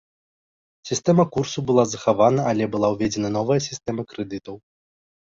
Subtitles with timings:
[0.89, 4.55] Сістэма курсу была захавана, але была ўведзена новая сістэма крэдытаў.